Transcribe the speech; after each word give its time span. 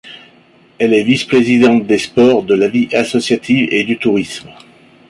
Elle 0.79 0.95
est 0.95 1.03
vice-présidente 1.03 1.85
des 1.85 1.99
sports, 1.99 2.41
de 2.41 2.55
la 2.55 2.67
vie 2.69 2.89
associative 2.91 3.67
et 3.71 3.83
du 3.83 3.99
tourisme. 3.99 4.49